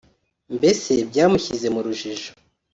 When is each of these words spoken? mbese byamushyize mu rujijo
mbese 0.57 0.91
byamushyize 1.09 1.67
mu 1.73 1.79
rujijo 1.85 2.31